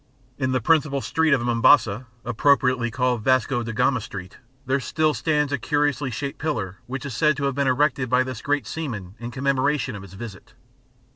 [0.39, 5.53] In the principal street of Mombasa appropriately called Vasco da Gama Street there still stands
[5.53, 9.13] a curiously shaped pillar which is said to have been erected by this great seaman
[9.19, 10.55] in commemoration of his visit.